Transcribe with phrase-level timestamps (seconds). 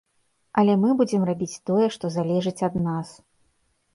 [0.59, 3.07] Але мы будзем рабіць тое, што залежыць ад нас.